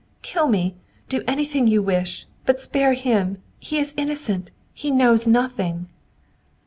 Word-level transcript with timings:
"Kill 0.23 0.47
me! 0.47 0.73
Do 1.09 1.23
anything 1.27 1.67
you 1.67 1.83
wish. 1.83 2.25
But 2.47 2.59
spare 2.59 2.93
him! 2.93 3.37
He 3.59 3.77
is 3.77 3.93
innocent! 3.97 4.49
He 4.73 4.89
knows 4.89 5.27
nothing!" 5.27 5.89